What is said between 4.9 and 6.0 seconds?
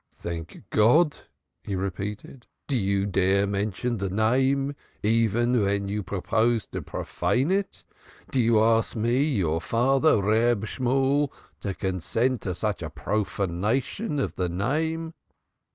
even when